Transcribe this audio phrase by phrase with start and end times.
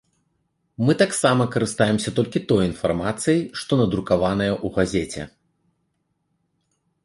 [0.85, 5.31] Мы таксама карыстаемся толькі той інфармацыяй, што надрукаваная ў газеце.